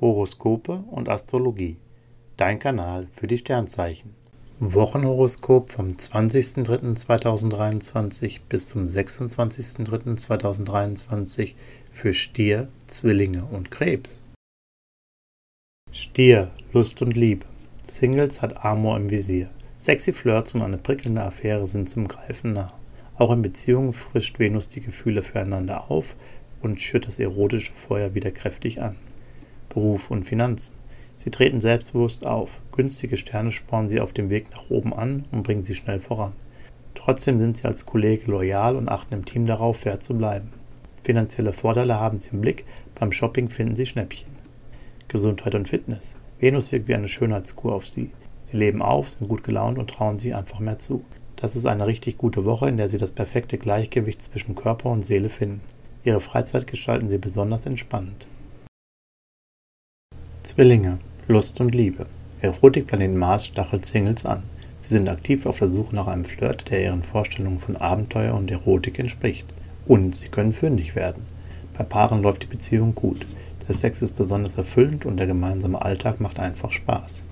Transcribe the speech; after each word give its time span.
Horoskope 0.00 0.84
und 0.90 1.08
Astrologie. 1.08 1.76
Dein 2.36 2.58
Kanal 2.58 3.06
für 3.12 3.26
die 3.26 3.38
Sternzeichen. 3.38 4.14
Wochenhoroskop 4.60 5.70
vom 5.70 5.92
20.03.2023 5.92 8.40
bis 8.48 8.68
zum 8.68 8.84
26.03.2023 8.84 11.54
für 11.90 12.12
Stier, 12.12 12.68
Zwillinge 12.86 13.44
und 13.44 13.70
Krebs. 13.70 14.22
Stier, 15.90 16.50
Lust 16.72 17.02
und 17.02 17.16
Liebe. 17.16 17.46
Singles 17.84 18.42
hat 18.42 18.64
Amor 18.64 18.96
im 18.96 19.10
Visier. 19.10 19.50
Sexy 19.76 20.12
Flirts 20.12 20.54
und 20.54 20.62
eine 20.62 20.78
prickelnde 20.78 21.22
Affäre 21.22 21.66
sind 21.66 21.88
zum 21.88 22.08
Greifen 22.08 22.52
nah. 22.52 22.72
Auch 23.16 23.32
in 23.32 23.42
Beziehungen 23.42 23.92
frischt 23.92 24.38
Venus 24.38 24.68
die 24.68 24.80
Gefühle 24.80 25.22
füreinander 25.22 25.90
auf 25.90 26.14
und 26.62 26.80
schürt 26.80 27.06
das 27.06 27.18
erotische 27.18 27.72
Feuer 27.72 28.14
wieder 28.14 28.30
kräftig 28.30 28.80
an. 28.82 28.96
Beruf 29.78 30.10
und 30.10 30.24
Finanzen. 30.24 30.74
Sie 31.16 31.30
treten 31.30 31.60
selbstbewusst 31.60 32.26
auf. 32.26 32.60
Günstige 32.72 33.16
Sterne 33.16 33.52
spornen 33.52 33.88
sie 33.88 34.00
auf 34.00 34.12
dem 34.12 34.28
Weg 34.28 34.50
nach 34.50 34.70
oben 34.70 34.92
an 34.92 35.24
und 35.30 35.44
bringen 35.44 35.62
sie 35.62 35.76
schnell 35.76 36.00
voran. 36.00 36.32
Trotzdem 36.96 37.38
sind 37.38 37.56
sie 37.56 37.64
als 37.64 37.86
Kollege 37.86 38.28
loyal 38.28 38.74
und 38.74 38.88
achten 38.88 39.14
im 39.14 39.24
Team 39.24 39.46
darauf, 39.46 39.76
fair 39.76 40.00
zu 40.00 40.14
bleiben. 40.14 40.48
Finanzielle 41.04 41.52
Vorteile 41.52 42.00
haben 42.00 42.18
sie 42.18 42.30
im 42.32 42.40
Blick, 42.40 42.64
beim 42.96 43.12
Shopping 43.12 43.48
finden 43.48 43.76
sie 43.76 43.86
Schnäppchen. 43.86 44.26
Gesundheit 45.06 45.54
und 45.54 45.68
Fitness. 45.68 46.16
Venus 46.40 46.72
wirkt 46.72 46.88
wie 46.88 46.96
eine 46.96 47.06
Schönheitskur 47.06 47.72
auf 47.72 47.86
sie. 47.86 48.10
Sie 48.42 48.56
leben 48.56 48.82
auf, 48.82 49.10
sind 49.10 49.28
gut 49.28 49.44
gelaunt 49.44 49.78
und 49.78 49.90
trauen 49.90 50.18
sie 50.18 50.34
einfach 50.34 50.58
mehr 50.58 50.80
zu. 50.80 51.04
Das 51.36 51.54
ist 51.54 51.66
eine 51.66 51.86
richtig 51.86 52.18
gute 52.18 52.44
Woche, 52.44 52.68
in 52.68 52.78
der 52.78 52.88
sie 52.88 52.98
das 52.98 53.12
perfekte 53.12 53.58
Gleichgewicht 53.58 54.22
zwischen 54.22 54.56
Körper 54.56 54.90
und 54.90 55.06
Seele 55.06 55.28
finden. 55.28 55.60
Ihre 56.02 56.20
Freizeit 56.20 56.66
gestalten 56.66 57.08
sie 57.08 57.18
besonders 57.18 57.64
entspannend. 57.64 58.26
Zwillinge, 60.48 60.98
Lust 61.26 61.60
und 61.60 61.74
Liebe. 61.74 62.06
Erotikplanet 62.40 63.14
Mars 63.14 63.44
stachelt 63.44 63.84
Singles 63.84 64.24
an. 64.24 64.42
Sie 64.80 64.94
sind 64.94 65.10
aktiv 65.10 65.44
auf 65.44 65.58
der 65.58 65.68
Suche 65.68 65.94
nach 65.94 66.06
einem 66.06 66.24
Flirt, 66.24 66.70
der 66.70 66.82
ihren 66.82 67.02
Vorstellungen 67.02 67.58
von 67.58 67.76
Abenteuer 67.76 68.32
und 68.34 68.50
Erotik 68.50 68.98
entspricht. 68.98 69.46
Und 69.86 70.16
sie 70.16 70.28
können 70.28 70.54
fündig 70.54 70.96
werden. 70.96 71.26
Bei 71.76 71.84
Paaren 71.84 72.22
läuft 72.22 72.44
die 72.44 72.46
Beziehung 72.46 72.94
gut. 72.94 73.26
Der 73.68 73.74
Sex 73.74 74.00
ist 74.00 74.12
besonders 74.12 74.56
erfüllend 74.56 75.04
und 75.04 75.18
der 75.18 75.26
gemeinsame 75.26 75.82
Alltag 75.82 76.18
macht 76.18 76.40
einfach 76.40 76.72
Spaß. 76.72 77.24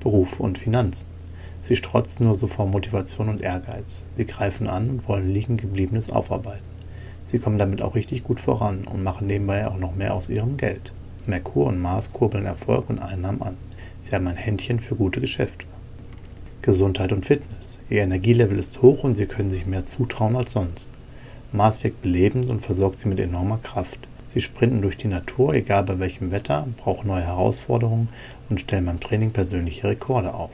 Beruf 0.00 0.40
und 0.40 0.56
Finanzen. 0.56 1.10
Sie 1.60 1.76
strotzen 1.76 2.24
nur 2.24 2.34
so 2.34 2.46
vor 2.46 2.66
Motivation 2.66 3.28
und 3.28 3.42
Ehrgeiz. 3.42 4.04
Sie 4.16 4.24
greifen 4.24 4.68
an 4.68 4.88
und 4.88 5.06
wollen 5.06 5.30
liegen 5.30 5.58
gebliebenes 5.58 6.10
aufarbeiten. 6.10 6.64
Sie 7.26 7.38
kommen 7.38 7.58
damit 7.58 7.82
auch 7.82 7.94
richtig 7.94 8.24
gut 8.24 8.40
voran 8.40 8.84
und 8.84 9.02
machen 9.02 9.26
nebenbei 9.26 9.66
auch 9.68 9.76
noch 9.76 9.94
mehr 9.94 10.14
aus 10.14 10.30
ihrem 10.30 10.56
Geld. 10.56 10.92
Merkur 11.26 11.66
und 11.66 11.80
Mars 11.80 12.12
kurbeln 12.12 12.46
Erfolg 12.46 12.90
und 12.90 12.98
Einnahmen 12.98 13.42
an. 13.42 13.56
Sie 14.00 14.14
haben 14.14 14.26
ein 14.26 14.36
Händchen 14.36 14.80
für 14.80 14.96
gute 14.96 15.20
Geschäfte. 15.20 15.66
Gesundheit 16.62 17.12
und 17.12 17.26
Fitness. 17.26 17.78
Ihr 17.90 18.02
Energielevel 18.02 18.58
ist 18.58 18.82
hoch 18.82 19.04
und 19.04 19.14
Sie 19.14 19.26
können 19.26 19.50
sich 19.50 19.66
mehr 19.66 19.86
zutrauen 19.86 20.36
als 20.36 20.52
sonst. 20.52 20.90
Mars 21.52 21.82
wirkt 21.84 22.02
belebend 22.02 22.46
und 22.46 22.60
versorgt 22.60 22.98
Sie 22.98 23.08
mit 23.08 23.20
enormer 23.20 23.58
Kraft. 23.62 23.98
Sie 24.26 24.40
sprinten 24.40 24.80
durch 24.80 24.96
die 24.96 25.08
Natur, 25.08 25.54
egal 25.54 25.84
bei 25.84 25.98
welchem 25.98 26.30
Wetter, 26.30 26.66
brauchen 26.78 27.08
neue 27.08 27.26
Herausforderungen 27.26 28.08
und 28.48 28.60
stellen 28.60 28.86
beim 28.86 29.00
Training 29.00 29.30
persönliche 29.30 29.88
Rekorde 29.88 30.32
auf. 30.32 30.52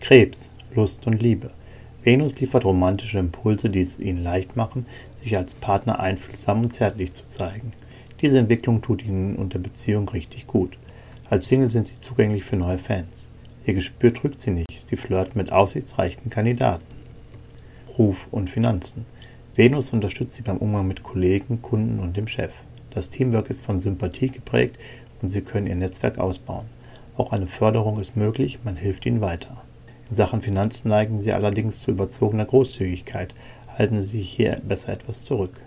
Krebs, 0.00 0.50
Lust 0.74 1.06
und 1.06 1.22
Liebe. 1.22 1.52
Venus 2.02 2.40
liefert 2.40 2.64
romantische 2.64 3.18
Impulse, 3.18 3.68
die 3.68 3.82
es 3.82 4.00
ihnen 4.00 4.24
leicht 4.24 4.56
machen, 4.56 4.86
sich 5.20 5.36
als 5.36 5.54
Partner 5.54 6.00
einfühlsam 6.00 6.62
und 6.62 6.72
zärtlich 6.72 7.12
zu 7.12 7.28
zeigen. 7.28 7.72
Diese 8.22 8.38
Entwicklung 8.38 8.80
tut 8.82 9.04
ihnen 9.04 9.34
und 9.34 9.52
der 9.52 9.58
Beziehung 9.58 10.08
richtig 10.08 10.46
gut. 10.46 10.78
Als 11.28 11.48
Single 11.48 11.70
sind 11.70 11.88
sie 11.88 11.98
zugänglich 11.98 12.44
für 12.44 12.54
neue 12.54 12.78
Fans. 12.78 13.30
Ihr 13.66 13.74
Gespür 13.74 14.14
trügt 14.14 14.40
sie 14.40 14.52
nicht, 14.52 14.88
sie 14.88 14.96
flirten 14.96 15.36
mit 15.36 15.50
aussichtsreichen 15.50 16.30
Kandidaten. 16.30 16.84
Ruf 17.98 18.28
und 18.30 18.48
Finanzen. 18.48 19.06
Venus 19.56 19.92
unterstützt 19.92 20.34
sie 20.34 20.42
beim 20.42 20.58
Umgang 20.58 20.86
mit 20.86 21.02
Kollegen, 21.02 21.62
Kunden 21.62 21.98
und 21.98 22.16
dem 22.16 22.28
Chef. 22.28 22.52
Das 22.90 23.10
Teamwork 23.10 23.50
ist 23.50 23.64
von 23.64 23.80
Sympathie 23.80 24.30
geprägt 24.30 24.78
und 25.20 25.28
sie 25.28 25.42
können 25.42 25.66
ihr 25.66 25.74
Netzwerk 25.74 26.18
ausbauen. 26.18 26.66
Auch 27.16 27.32
eine 27.32 27.48
Förderung 27.48 27.98
ist 27.98 28.16
möglich, 28.16 28.60
man 28.62 28.76
hilft 28.76 29.04
ihnen 29.04 29.20
weiter. 29.20 29.64
In 30.08 30.14
Sachen 30.14 30.42
Finanzen 30.42 30.88
neigen 30.88 31.22
sie 31.22 31.32
allerdings 31.32 31.80
zu 31.80 31.90
überzogener 31.90 32.44
Großzügigkeit, 32.44 33.34
halten 33.76 34.00
sie 34.00 34.18
sich 34.18 34.30
hier 34.30 34.60
besser 34.62 34.92
etwas 34.92 35.22
zurück. 35.22 35.58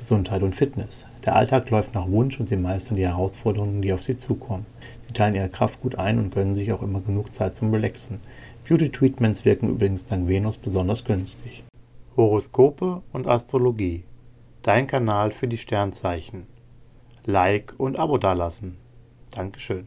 Gesundheit 0.00 0.42
und 0.42 0.54
Fitness. 0.54 1.04
Der 1.26 1.36
Alltag 1.36 1.68
läuft 1.68 1.94
nach 1.94 2.08
Wunsch 2.08 2.40
und 2.40 2.48
sie 2.48 2.56
meistern 2.56 2.96
die 2.96 3.06
Herausforderungen, 3.06 3.82
die 3.82 3.92
auf 3.92 4.02
sie 4.02 4.16
zukommen. 4.16 4.64
Sie 5.02 5.12
teilen 5.12 5.34
ihre 5.34 5.50
Kraft 5.50 5.82
gut 5.82 5.96
ein 5.96 6.18
und 6.18 6.34
gönnen 6.34 6.54
sich 6.54 6.72
auch 6.72 6.80
immer 6.80 7.02
genug 7.02 7.34
Zeit 7.34 7.54
zum 7.54 7.70
Relaxen. 7.70 8.18
Beauty-Treatments 8.66 9.44
wirken 9.44 9.68
übrigens 9.68 10.06
dank 10.06 10.26
Venus 10.26 10.56
besonders 10.56 11.04
günstig. 11.04 11.64
Horoskope 12.16 13.02
und 13.12 13.28
Astrologie. 13.28 14.04
Dein 14.62 14.86
Kanal 14.86 15.32
für 15.32 15.48
die 15.48 15.58
Sternzeichen. 15.58 16.46
Like 17.26 17.74
und 17.76 17.98
Abo 17.98 18.16
dalassen. 18.16 18.78
Dankeschön. 19.32 19.86